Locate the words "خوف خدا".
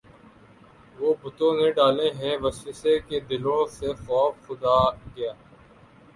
4.03-4.79